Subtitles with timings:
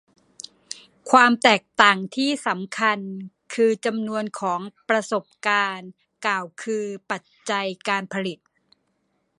[1.09, 2.99] ความแตกต่างที่สำคัญ
[3.53, 5.89] คือจำนวนของประสบการณ์
[6.25, 8.39] กล่าวคือปัจจัยการผลิต